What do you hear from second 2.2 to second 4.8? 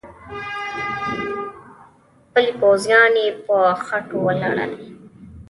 پلي پوځیان يې په خټو ولړل.